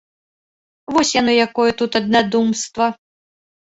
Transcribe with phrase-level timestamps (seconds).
[0.95, 2.85] Вось яно якое тут аднадумства!